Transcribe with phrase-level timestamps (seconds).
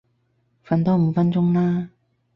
[0.65, 1.89] 瞓多五分鐘啦